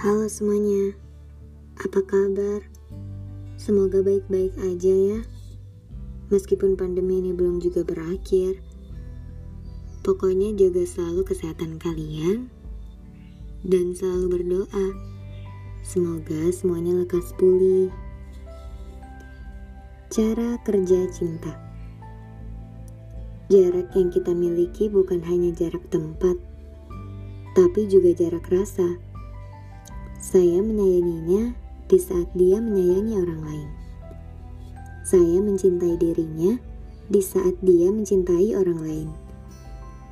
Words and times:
Halo 0.00 0.30
semuanya, 0.30 0.94
apa 1.76 2.00
kabar? 2.06 2.64
Semoga 3.58 4.00
baik-baik 4.00 4.54
aja 4.62 4.94
ya. 4.94 5.20
Meskipun 6.30 6.78
pandemi 6.78 7.18
ini 7.18 7.34
belum 7.34 7.58
juga 7.58 7.82
berakhir, 7.82 8.62
pokoknya 10.06 10.54
jaga 10.54 10.86
selalu 10.86 11.26
kesehatan 11.26 11.82
kalian 11.82 12.46
dan 13.66 13.92
selalu 13.92 14.38
berdoa. 14.38 14.86
Semoga 15.82 16.48
semuanya 16.54 17.02
lekas 17.04 17.34
pulih. 17.34 17.90
Cara 20.08 20.56
kerja 20.64 21.10
cinta 21.12 21.69
Jarak 23.50 23.90
yang 23.98 24.14
kita 24.14 24.30
miliki 24.30 24.86
bukan 24.86 25.26
hanya 25.26 25.50
jarak 25.50 25.82
tempat, 25.90 26.38
tapi 27.58 27.90
juga 27.90 28.14
jarak 28.14 28.46
rasa. 28.46 28.94
Saya 30.22 30.62
menyayanginya 30.62 31.58
di 31.90 31.98
saat 31.98 32.30
dia 32.38 32.62
menyayangi 32.62 33.18
orang 33.18 33.42
lain. 33.42 33.70
Saya 35.02 35.42
mencintai 35.42 35.98
dirinya 35.98 36.62
di 37.10 37.18
saat 37.18 37.58
dia 37.58 37.90
mencintai 37.90 38.54
orang 38.54 38.78
lain. 38.86 39.08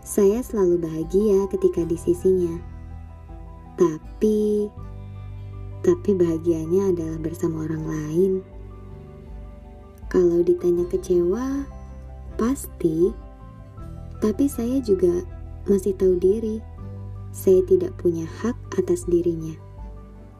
Saya 0.02 0.42
selalu 0.42 0.82
bahagia 0.82 1.46
ketika 1.54 1.86
di 1.86 1.94
sisinya. 1.94 2.58
Tapi 3.78 4.66
tapi 5.86 6.10
bahagianya 6.10 6.90
adalah 6.90 7.22
bersama 7.22 7.70
orang 7.70 7.86
lain. 7.86 8.32
Kalau 10.10 10.42
ditanya 10.42 10.82
kecewa, 10.90 11.62
pasti. 12.34 13.27
Tapi 14.18 14.50
saya 14.50 14.82
juga 14.82 15.22
masih 15.70 15.94
tahu 15.94 16.18
diri. 16.18 16.58
Saya 17.30 17.62
tidak 17.68 17.94
punya 18.00 18.26
hak 18.42 18.56
atas 18.80 19.06
dirinya. 19.06 19.54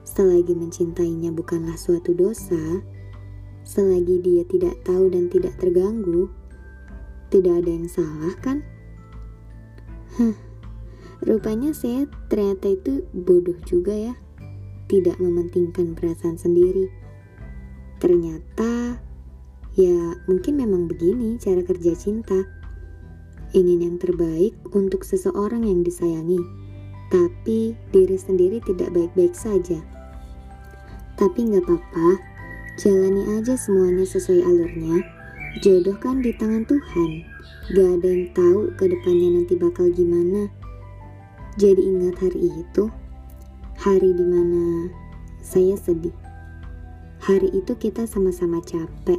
Selagi 0.03 0.57
mencintainya 0.57 1.31
bukanlah 1.31 1.77
suatu 1.77 2.17
dosa, 2.17 2.81
selagi 3.63 4.25
dia 4.25 4.43
tidak 4.49 4.75
tahu 4.89 5.13
dan 5.13 5.29
tidak 5.29 5.53
terganggu, 5.61 6.33
tidak 7.29 7.61
ada 7.61 7.71
yang 7.71 7.89
salah 7.93 8.35
kan? 8.41 8.65
Hah, 10.17 10.35
rupanya 11.29 11.77
saya 11.77 12.09
ternyata 12.33 12.73
itu 12.73 13.05
bodoh 13.13 13.61
juga 13.69 13.93
ya, 13.93 14.15
tidak 14.89 15.21
mementingkan 15.21 15.93
perasaan 15.93 16.41
sendiri. 16.41 16.89
Ternyata 18.01 18.97
Ya, 19.79 20.19
mungkin 20.27 20.59
memang 20.59 20.91
begini 20.91 21.39
cara 21.39 21.63
kerja 21.63 21.95
cinta. 21.95 22.35
Ingin 23.57 23.81
yang 23.81 23.97
terbaik 23.97 24.53
untuk 24.77 25.05
seseorang 25.05 25.65
yang 25.65 25.81
disayangi, 25.81 26.41
tapi 27.09 27.73
diri 27.93 28.19
sendiri 28.21 28.61
tidak 28.61 28.93
baik-baik 28.93 29.33
saja. 29.33 29.81
Tapi 31.17 31.49
nggak 31.49 31.65
apa-apa, 31.65 32.21
jalani 32.77 33.41
aja 33.41 33.57
semuanya 33.57 34.05
sesuai 34.05 34.45
alurnya. 34.45 35.01
Jodoh 35.65 35.97
kan 35.97 36.21
di 36.21 36.31
tangan 36.37 36.69
Tuhan, 36.69 37.11
gak 37.73 37.89
ada 37.99 38.09
yang 38.13 38.29
tahu 38.37 38.71
ke 38.77 38.85
depannya 38.87 39.41
nanti 39.41 39.57
bakal 39.57 39.89
gimana. 39.91 40.47
Jadi 41.59 41.83
ingat 41.83 42.21
hari 42.21 42.53
itu, 42.53 42.93
hari 43.81 44.13
di 44.15 44.23
mana 44.23 44.93
saya 45.43 45.75
sedih. 45.75 46.15
Hari 47.25 47.51
itu 47.51 47.75
kita 47.75 48.07
sama-sama 48.07 48.63
capek, 48.63 49.19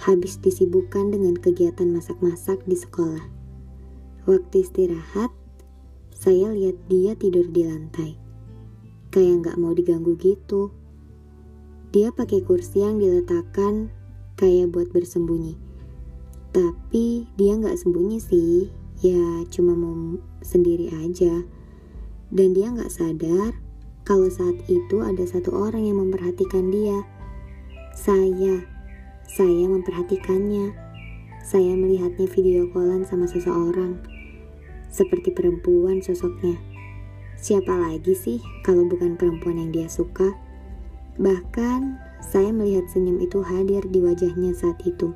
habis 0.00 0.40
disibukkan 0.40 1.12
dengan 1.12 1.36
kegiatan 1.36 1.92
masak-masak 1.92 2.64
di 2.64 2.72
sekolah. 2.72 3.28
Waktu 4.24 4.64
istirahat, 4.64 5.28
saya 6.16 6.52
lihat 6.52 6.76
dia 6.88 7.12
tidur 7.16 7.44
di 7.48 7.68
lantai. 7.68 8.16
Kayak 9.12 9.44
nggak 9.44 9.56
mau 9.60 9.76
diganggu 9.76 10.16
gitu. 10.16 10.72
Dia 11.92 12.12
pakai 12.16 12.40
kursi 12.40 12.80
yang 12.80 12.96
diletakkan 12.96 13.92
kayak 14.40 14.72
buat 14.72 14.88
bersembunyi. 14.88 15.60
Tapi 16.50 17.28
dia 17.36 17.52
nggak 17.60 17.76
sembunyi 17.76 18.18
sih, 18.18 18.72
ya 19.04 19.44
cuma 19.52 19.76
mau 19.76 20.16
sendiri 20.40 20.88
aja. 21.04 21.44
Dan 22.32 22.56
dia 22.56 22.72
nggak 22.72 22.88
sadar 22.88 23.52
kalau 24.06 24.32
saat 24.32 24.56
itu 24.70 25.02
ada 25.04 25.22
satu 25.28 25.52
orang 25.52 25.84
yang 25.84 26.00
memperhatikan 26.00 26.72
dia. 26.72 27.04
Saya 27.92 28.79
saya 29.30 29.70
memperhatikannya. 29.70 30.74
Saya 31.38 31.78
melihatnya 31.78 32.26
video 32.26 32.66
callan 32.74 33.06
sama 33.06 33.30
seseorang. 33.30 34.02
Seperti 34.90 35.30
perempuan 35.30 36.02
sosoknya. 36.02 36.58
Siapa 37.38 37.70
lagi 37.70 38.10
sih 38.18 38.42
kalau 38.66 38.90
bukan 38.90 39.14
perempuan 39.14 39.62
yang 39.62 39.70
dia 39.70 39.86
suka? 39.86 40.34
Bahkan 41.14 41.94
saya 42.18 42.50
melihat 42.50 42.90
senyum 42.90 43.22
itu 43.22 43.38
hadir 43.38 43.86
di 43.86 44.02
wajahnya 44.02 44.50
saat 44.50 44.82
itu. 44.82 45.14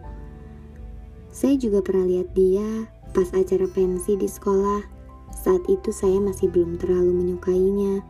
Saya 1.35 1.59
juga 1.59 1.83
pernah 1.83 2.07
lihat 2.07 2.31
dia 2.39 2.87
pas 3.11 3.27
acara 3.35 3.67
pensi 3.67 4.15
di 4.15 4.31
sekolah. 4.31 4.87
Saat 5.35 5.67
itu 5.67 5.91
saya 5.91 6.23
masih 6.23 6.55
belum 6.55 6.79
terlalu 6.79 7.11
menyukainya. 7.11 8.07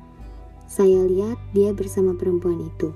Saya 0.69 1.09
lihat 1.09 1.41
dia 1.57 1.73
bersama 1.73 2.13
perempuan 2.13 2.61
itu. 2.61 2.93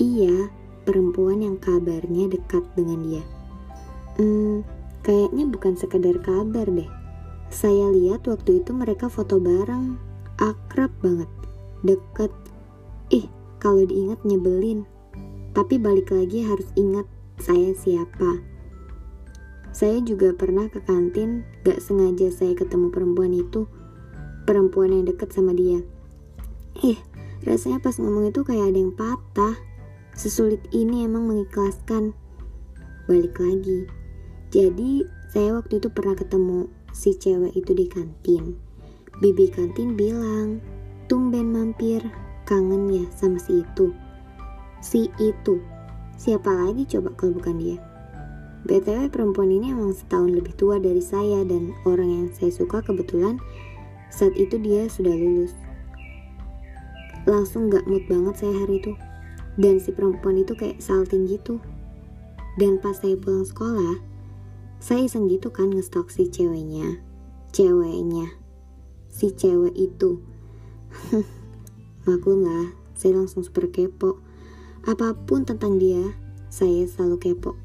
Iya, 0.00 0.63
perempuan 0.84 1.40
yang 1.40 1.56
kabarnya 1.58 2.30
dekat 2.30 2.62
dengan 2.76 3.00
dia. 3.02 3.24
Hmm, 4.20 4.62
kayaknya 5.02 5.50
bukan 5.50 5.74
sekedar 5.74 6.20
kabar 6.22 6.68
deh. 6.70 6.86
Saya 7.50 7.90
lihat 7.90 8.28
waktu 8.30 8.62
itu 8.62 8.70
mereka 8.70 9.10
foto 9.10 9.42
bareng, 9.42 9.98
akrab 10.38 10.92
banget, 11.02 11.30
deket. 11.82 12.30
Ih, 13.10 13.26
kalau 13.58 13.82
diingat 13.84 14.22
nyebelin. 14.22 14.86
Tapi 15.54 15.78
balik 15.78 16.10
lagi 16.10 16.42
harus 16.42 16.66
ingat 16.74 17.06
saya 17.38 17.74
siapa. 17.74 18.42
Saya 19.74 19.98
juga 20.06 20.30
pernah 20.30 20.70
ke 20.70 20.78
kantin, 20.86 21.42
gak 21.66 21.82
sengaja 21.82 22.30
saya 22.30 22.54
ketemu 22.54 22.94
perempuan 22.94 23.34
itu. 23.34 23.66
Perempuan 24.46 24.94
yang 24.94 25.04
deket 25.06 25.34
sama 25.34 25.50
dia. 25.50 25.82
Ih, 26.82 26.98
rasanya 27.42 27.82
pas 27.82 27.98
ngomong 27.98 28.30
itu 28.30 28.46
kayak 28.46 28.70
ada 28.70 28.78
yang 28.78 28.94
patah. 28.94 29.54
Sesulit 30.14 30.62
ini 30.70 31.02
emang 31.02 31.26
mengikhlaskan. 31.26 32.14
Balik 33.10 33.34
lagi. 33.42 33.90
Jadi, 34.54 35.02
saya 35.34 35.58
waktu 35.58 35.82
itu 35.82 35.90
pernah 35.90 36.14
ketemu 36.14 36.70
si 36.94 37.18
cewek 37.18 37.50
itu 37.58 37.74
di 37.74 37.90
kantin. 37.90 38.54
Bibi 39.18 39.50
kantin 39.50 39.98
bilang, 39.98 40.62
tumben 41.10 41.50
mampir, 41.50 41.98
kangen 42.46 42.86
ya 42.94 43.02
sama 43.10 43.42
si 43.42 43.66
itu. 43.66 43.90
Si 44.78 45.10
itu, 45.18 45.58
siapa 46.14 46.46
lagi 46.46 46.86
coba 46.86 47.10
kalau 47.18 47.34
bukan 47.34 47.58
dia? 47.58 47.78
BTW 48.70 49.10
perempuan 49.10 49.50
ini 49.50 49.74
emang 49.74 49.90
setahun 49.92 50.30
lebih 50.30 50.54
tua 50.54 50.78
dari 50.78 51.02
saya 51.02 51.42
dan 51.42 51.74
orang 51.84 52.08
yang 52.08 52.28
saya 52.30 52.54
suka 52.54 52.80
kebetulan 52.86 53.42
saat 54.14 54.32
itu 54.38 54.62
dia 54.62 54.86
sudah 54.86 55.12
lulus. 55.12 55.58
Langsung 57.26 57.66
gak 57.66 57.84
mood 57.90 58.06
banget 58.06 58.46
saya 58.46 58.54
hari 58.62 58.78
itu 58.78 58.94
dan 59.60 59.78
si 59.78 59.94
perempuan 59.94 60.40
itu 60.40 60.52
kayak 60.56 60.82
salting 60.82 61.26
gitu. 61.30 61.62
Dan 62.54 62.78
pas 62.78 62.94
saya 62.94 63.18
pulang 63.18 63.42
sekolah 63.42 64.14
saya 64.84 65.08
iseng 65.08 65.32
gitu 65.32 65.48
kan 65.48 65.72
ngestok 65.72 66.12
si 66.12 66.28
ceweknya. 66.28 67.00
Ceweknya. 67.56 68.36
Si 69.08 69.32
cewek 69.32 69.72
itu. 69.72 70.20
Maklum 72.04 72.44
lah 72.44 72.76
saya 72.92 73.16
langsung 73.16 73.40
super 73.40 73.72
kepo. 73.72 74.20
Apa 74.84 75.16
pun 75.16 75.48
tentang 75.48 75.80
dia 75.80 76.12
saya 76.52 76.84
selalu 76.84 77.16
kepo. 77.16 77.56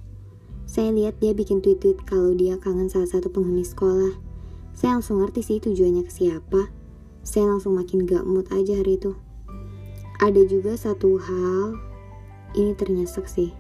Saya 0.64 0.96
lihat 0.96 1.20
dia 1.20 1.36
bikin 1.36 1.60
tweet-tweet 1.60 2.08
kalau 2.08 2.32
dia 2.32 2.56
kangen 2.56 2.88
salah 2.88 3.12
satu 3.12 3.28
penghuni 3.28 3.68
sekolah. 3.68 4.16
Saya 4.72 4.96
langsung 4.96 5.20
ngerti 5.20 5.44
sih 5.44 5.58
tujuannya 5.60 6.08
ke 6.08 6.12
siapa. 6.16 6.72
Saya 7.28 7.52
langsung 7.52 7.76
makin 7.76 8.08
gak 8.08 8.24
mood 8.24 8.48
aja 8.56 8.80
hari 8.80 8.96
itu. 8.96 9.12
Ada 10.24 10.48
juga 10.48 10.80
satu 10.80 11.20
hal, 11.20 11.76
ini 12.56 12.74
ternyata 12.74 13.22
sih. 13.26 13.54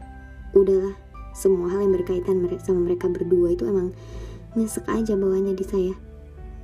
Udahlah, 0.57 0.97
semua 1.35 1.69
hal 1.69 1.85
yang 1.85 1.93
berkaitan 1.93 2.41
sama 2.65 2.89
mereka 2.89 3.05
berdua 3.05 3.53
itu 3.53 3.69
emang 3.69 3.93
nyesek 4.57 4.85
aja 4.89 5.13
bawahnya 5.13 5.53
di 5.53 5.65
saya. 5.65 5.93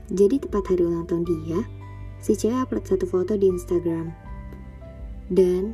Jadi 0.09 0.41
tepat 0.41 0.69
hari 0.69 0.85
ulang 0.85 1.05
tahun 1.05 1.25
dia, 1.25 1.59
si 2.21 2.37
cewek 2.37 2.65
upload 2.65 2.85
satu 2.85 3.05
foto 3.05 3.33
di 3.37 3.49
Instagram. 3.49 4.13
Dan 5.29 5.73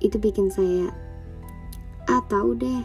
itu 0.00 0.16
bikin 0.16 0.48
saya, 0.48 0.92
ah 2.08 2.24
tahu 2.28 2.56
deh, 2.56 2.80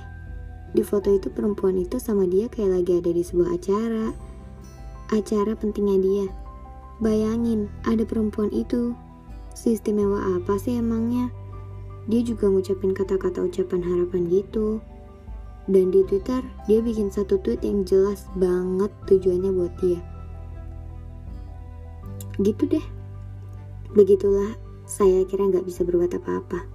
di 0.76 0.84
foto 0.84 1.12
itu 1.12 1.32
perempuan 1.32 1.80
itu 1.80 2.00
sama 2.00 2.28
dia 2.28 2.52
kayak 2.52 2.82
lagi 2.82 3.00
ada 3.00 3.12
di 3.12 3.24
sebuah 3.24 3.56
acara. 3.56 4.08
Acara 5.14 5.54
pentingnya 5.54 5.98
dia. 6.00 6.26
Bayangin, 6.98 7.68
ada 7.86 8.08
perempuan 8.08 8.50
itu 8.50 8.96
Istimewa 9.54 10.42
apa 10.42 10.58
sih 10.58 10.82
emangnya? 10.82 11.30
Dia 12.08 12.22
juga 12.24 12.52
ngucapin 12.52 12.92
kata-kata 12.92 13.44
ucapan 13.48 13.82
harapan 13.84 14.28
gitu. 14.28 14.84
Dan 15.64 15.96
di 15.96 16.04
Twitter, 16.04 16.44
dia 16.68 16.84
bikin 16.84 17.08
satu 17.08 17.40
tweet 17.40 17.64
yang 17.64 17.88
jelas 17.88 18.28
banget 18.36 18.92
tujuannya 19.08 19.52
buat 19.56 19.74
dia. 19.80 20.00
Gitu 22.44 22.68
deh. 22.68 22.86
Begitulah 23.96 24.60
saya 24.84 25.24
kira 25.24 25.48
nggak 25.48 25.64
bisa 25.64 25.88
berbuat 25.88 26.12
apa-apa. 26.20 26.68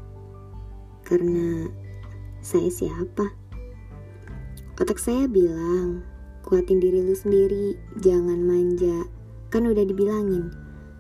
Karena 1.04 1.68
saya 2.40 2.72
siapa? 2.72 3.28
Otak 4.80 4.96
saya 4.96 5.28
bilang, 5.28 6.00
kuatin 6.46 6.80
diri 6.80 7.04
lu 7.04 7.12
sendiri, 7.12 7.76
jangan 8.00 8.40
manja. 8.40 9.04
Kan 9.52 9.68
udah 9.68 9.84
dibilangin, 9.84 10.48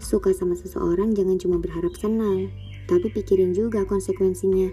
suka 0.02 0.34
sama 0.36 0.58
seseorang 0.58 1.14
jangan 1.16 1.38
cuma 1.40 1.56
berharap 1.62 1.94
senang, 1.96 2.52
tapi 2.88 3.12
pikirin 3.12 3.52
juga 3.52 3.84
konsekuensinya. 3.84 4.72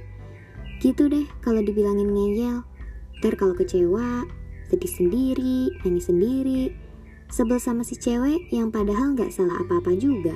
Gitu 0.80 1.12
deh 1.12 1.28
kalau 1.44 1.60
dibilangin 1.60 2.10
ngeyel. 2.10 2.64
Ntar 3.20 3.36
kalau 3.36 3.56
kecewa, 3.56 4.24
sedih 4.72 4.92
sendiri, 4.92 5.72
nangis 5.84 6.08
sendiri, 6.08 6.74
sebel 7.32 7.60
sama 7.60 7.84
si 7.84 8.00
cewek 8.00 8.50
yang 8.52 8.72
padahal 8.72 9.14
nggak 9.14 9.32
salah 9.32 9.60
apa-apa 9.62 9.94
juga. 10.00 10.36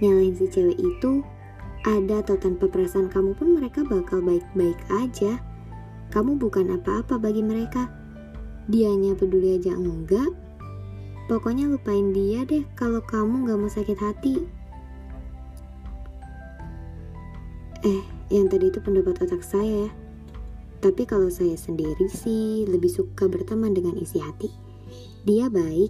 Nyalahin 0.00 0.36
si 0.36 0.48
cewek 0.48 0.80
itu 0.80 1.20
ada 1.88 2.20
atau 2.20 2.36
tanpa 2.36 2.68
perasaan 2.68 3.08
kamu 3.08 3.32
pun 3.36 3.56
mereka 3.56 3.80
bakal 3.84 4.20
baik-baik 4.20 4.76
aja. 4.92 5.40
Kamu 6.12 6.36
bukan 6.36 6.76
apa-apa 6.76 7.16
bagi 7.16 7.40
mereka. 7.40 7.88
Dianya 8.68 9.16
peduli 9.16 9.56
aja 9.56 9.72
enggak. 9.72 10.28
Pokoknya 11.30 11.70
lupain 11.70 12.10
dia 12.10 12.42
deh 12.42 12.66
kalau 12.74 12.98
kamu 13.06 13.46
gak 13.46 13.58
mau 13.58 13.70
sakit 13.70 13.98
hati. 14.02 14.59
Eh, 17.80 18.04
yang 18.28 18.52
tadi 18.52 18.68
itu 18.68 18.76
pendapat 18.84 19.24
otak 19.24 19.40
saya 19.40 19.88
ya. 19.88 19.90
Tapi 20.84 21.08
kalau 21.08 21.32
saya 21.32 21.56
sendiri 21.56 22.12
sih 22.12 22.68
lebih 22.68 22.92
suka 22.92 23.24
berteman 23.24 23.72
dengan 23.72 23.96
isi 23.96 24.20
hati. 24.20 24.52
Dia 25.24 25.48
baik. 25.48 25.88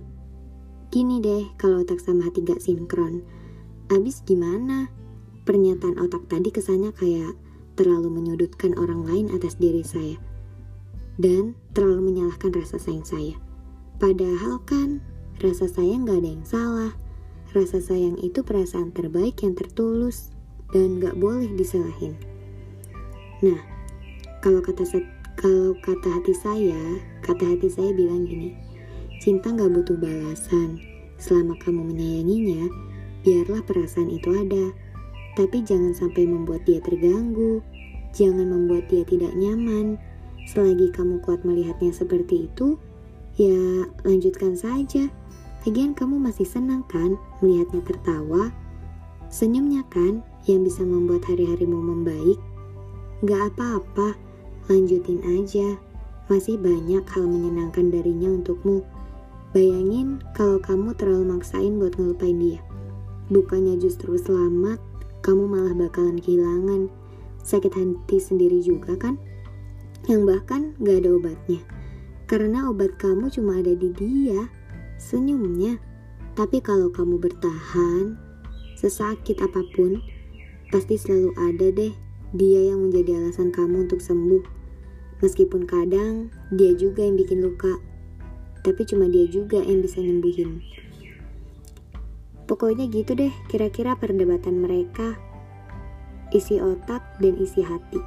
Gini 0.95 1.19
deh, 1.19 1.51
kalau 1.59 1.83
otak 1.83 1.99
sama 1.99 2.31
hati 2.31 2.47
gak 2.47 2.63
sinkron. 2.63 3.27
Abis 3.91 4.23
gimana? 4.23 4.87
Pernyataan 5.43 5.99
otak 5.99 6.31
tadi 6.31 6.55
kesannya 6.55 6.95
kayak 6.95 7.35
terlalu 7.75 8.07
menyudutkan 8.11 8.75
orang 8.79 9.03
lain 9.03 9.27
atas 9.35 9.59
diri 9.59 9.83
saya 9.83 10.19
dan 11.19 11.59
terlalu 11.75 12.15
menyalahkan 12.15 12.55
rasa 12.55 12.79
sayang 12.79 13.07
saya. 13.07 13.35
Padahal 13.99 14.63
kan 14.63 15.03
rasa 15.43 15.67
sayang 15.67 16.07
gak 16.07 16.23
ada 16.23 16.31
yang 16.39 16.47
salah. 16.47 16.93
Rasa 17.51 17.83
sayang 17.83 18.15
itu 18.23 18.47
perasaan 18.47 18.95
terbaik 18.95 19.43
yang 19.43 19.59
tertulus 19.59 20.31
dan 20.71 21.03
gak 21.03 21.19
boleh 21.19 21.51
disalahin. 21.59 22.15
Nah, 23.43 23.61
kalau 24.45 24.63
kata 24.63 24.87
kalau 25.41 25.73
kata 25.81 26.09
hati 26.21 26.35
saya, 26.37 27.01
kata 27.25 27.57
hati 27.57 27.69
saya 27.73 27.91
bilang 27.97 28.29
gini, 28.29 28.55
cinta 29.19 29.51
gak 29.51 29.73
butuh 29.73 29.97
balasan. 29.97 30.79
Selama 31.21 31.53
kamu 31.61 31.93
menyayanginya, 31.93 32.69
biarlah 33.25 33.61
perasaan 33.65 34.09
itu 34.09 34.33
ada 34.33 34.73
tapi 35.39 35.63
jangan 35.63 35.95
sampai 35.95 36.27
membuat 36.27 36.67
dia 36.67 36.83
terganggu, 36.83 37.63
jangan 38.11 38.51
membuat 38.51 38.91
dia 38.91 39.07
tidak 39.07 39.31
nyaman. 39.39 39.97
Selagi 40.51 40.91
kamu 40.91 41.23
kuat 41.23 41.47
melihatnya 41.47 41.95
seperti 41.95 42.51
itu, 42.51 42.75
ya 43.39 43.87
lanjutkan 44.03 44.59
saja. 44.59 45.07
Lagian 45.63 45.93
kamu 45.95 46.19
masih 46.19 46.49
senang 46.49 46.83
kan 46.89 47.15
melihatnya 47.45 47.85
tertawa? 47.85 48.51
Senyumnya 49.31 49.87
kan 49.93 50.25
yang 50.49 50.65
bisa 50.65 50.87
membuat 50.87 51.27
hari-harimu 51.27 51.77
membaik? 51.77 52.39
Gak 53.27 53.53
apa-apa, 53.53 54.17
lanjutin 54.73 55.21
aja. 55.41 55.77
Masih 56.31 56.57
banyak 56.57 57.03
hal 57.05 57.25
menyenangkan 57.27 57.91
darinya 57.91 58.31
untukmu. 58.31 58.87
Bayangin 59.51 60.23
kalau 60.39 60.63
kamu 60.63 60.95
terlalu 60.95 61.37
maksain 61.37 61.77
buat 61.77 61.99
ngelupain 61.99 62.39
dia. 62.39 62.63
Bukannya 63.29 63.77
justru 63.83 64.15
selamat, 64.15 64.79
kamu 65.27 65.51
malah 65.51 65.75
bakalan 65.75 66.23
kehilangan 66.23 66.89
sakit 67.43 67.73
hati 67.73 68.19
sendiri 68.21 68.61
juga 68.61 68.97
kan? 68.97 69.17
Yang 70.09 70.23
bahkan 70.37 70.63
gak 70.81 71.05
ada 71.05 71.11
obatnya. 71.17 71.61
Karena 72.31 72.71
obat 72.71 72.95
kamu 72.97 73.27
cuma 73.35 73.59
ada 73.59 73.75
di 73.75 73.91
dia, 73.91 74.47
senyumnya. 74.97 75.77
Tapi 76.39 76.63
kalau 76.63 76.89
kamu 76.95 77.19
bertahan, 77.19 78.15
sesakit 78.79 79.43
apa 79.43 79.61
pun, 79.75 79.99
pasti 80.71 80.95
selalu 80.97 81.31
ada 81.37 81.69
deh 81.75 81.93
dia 82.31 82.71
yang 82.71 82.87
menjadi 82.87 83.19
alasan 83.19 83.51
kamu 83.51 83.91
untuk 83.91 83.99
sembuh. 83.99 84.63
Meskipun 85.21 85.69
kadang 85.69 86.33
dia 86.55 86.73
juga 86.73 87.05
yang 87.05 87.19
bikin 87.19 87.45
luka, 87.45 87.77
tapi 88.65 88.89
cuma 88.89 89.11
dia 89.11 89.29
juga 89.29 89.61
yang 89.61 89.85
bisa 89.85 90.01
nyembuhin. 90.01 90.65
Pokoknya 92.49 92.89
gitu 92.91 93.15
deh 93.15 93.31
kira-kira 93.47 93.95
perdebatan 93.95 94.65
mereka. 94.65 95.19
Isi 96.31 96.63
otak 96.63 97.03
dan 97.19 97.35
isi 97.39 97.61
hati. 97.63 98.01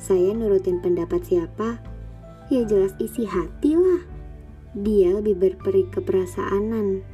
Saya 0.00 0.32
nurutin 0.32 0.80
pendapat 0.80 1.24
siapa? 1.28 1.80
Ya 2.48 2.64
jelas 2.64 2.96
isi 2.96 3.28
hati 3.28 3.76
lah. 3.76 4.02
Dia 4.72 5.20
lebih 5.20 5.36
berperi 5.36 5.84
keperasaanan. 5.92 7.04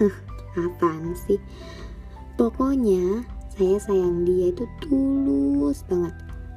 Apaan 0.68 1.16
sih? 1.24 1.40
Pokoknya 2.36 3.24
saya 3.54 3.78
sayang 3.78 4.26
dia 4.26 4.50
itu 4.50 4.66
tulus 4.82 5.86
banget. 5.86 6.14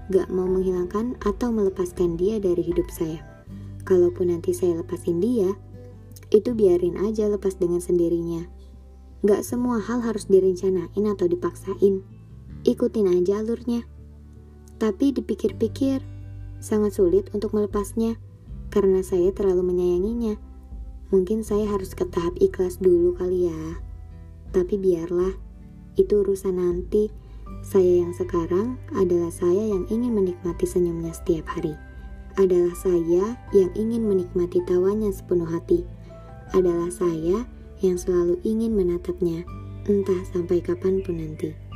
Gak 0.10 0.32
mau 0.34 0.48
menghilangkan 0.48 1.20
atau 1.22 1.52
melepaskan 1.52 2.18
dia 2.18 2.42
dari 2.42 2.64
hidup 2.64 2.90
saya. 2.90 3.22
Kalaupun 3.84 4.34
nanti 4.34 4.52
saya 4.52 4.80
lepasin 4.80 5.20
dia, 5.20 5.54
itu 6.34 6.52
biarin 6.52 7.00
aja 7.00 7.28
lepas 7.32 7.56
dengan 7.56 7.80
sendirinya 7.80 8.58
Gak 9.26 9.42
semua 9.42 9.82
hal 9.82 10.06
harus 10.06 10.30
direncanain 10.30 10.94
atau 11.10 11.26
dipaksain. 11.26 12.06
Ikutin 12.62 13.10
aja 13.10 13.42
alurnya. 13.42 13.82
Tapi 14.78 15.10
dipikir-pikir, 15.10 16.06
sangat 16.62 17.02
sulit 17.02 17.34
untuk 17.34 17.58
melepasnya 17.58 18.22
karena 18.70 19.02
saya 19.02 19.34
terlalu 19.34 19.74
menyayanginya. 19.74 20.38
Mungkin 21.10 21.42
saya 21.42 21.66
harus 21.66 21.98
ke 21.98 22.06
tahap 22.06 22.38
ikhlas 22.38 22.78
dulu 22.78 23.18
kali 23.18 23.50
ya. 23.50 23.82
Tapi 24.54 24.78
biarlah, 24.78 25.34
itu 25.98 26.24
urusan 26.24 26.56
nanti. 26.56 27.10
Saya 27.66 28.06
yang 28.06 28.14
sekarang 28.16 28.80
adalah 28.96 29.34
saya 29.34 29.76
yang 29.76 29.84
ingin 29.92 30.14
menikmati 30.14 30.64
senyumnya 30.64 31.12
setiap 31.12 31.50
hari. 31.52 31.76
Adalah 32.38 32.78
saya 32.78 33.36
yang 33.52 33.74
ingin 33.74 34.06
menikmati 34.06 34.62
tawanya 34.64 35.10
sepenuh 35.10 35.50
hati. 35.50 35.84
Adalah 36.54 36.94
saya 36.94 37.44
yang 37.82 37.98
selalu 37.98 38.40
ingin 38.46 38.78
menatapnya, 38.78 39.44
entah 39.90 40.22
sampai 40.32 40.62
kapan 40.62 41.02
pun 41.02 41.18
nanti. 41.18 41.67